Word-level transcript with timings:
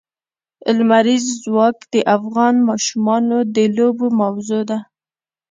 لمریز 0.77 1.25
ځواک 1.43 1.77
د 1.93 1.95
افغان 2.15 2.55
ماشومانو 2.69 3.37
د 3.55 3.57
لوبو 3.77 4.05
موضوع 4.19 4.61
ده. 4.69 4.79